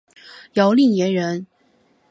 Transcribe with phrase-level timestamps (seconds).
[0.53, 1.45] 姚令言人。